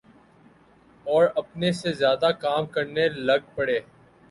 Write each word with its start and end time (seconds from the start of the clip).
اوراپنے 1.05 1.71
سے 1.71 1.93
زیادہ 1.93 2.29
کام 2.39 2.65
کرنے 2.67 3.07
لگ 3.19 3.41
پڑیں۔ 3.55 3.79